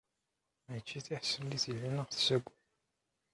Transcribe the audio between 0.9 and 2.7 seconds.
tiḥeṣṣilt yellan ad ɣ-tessaged.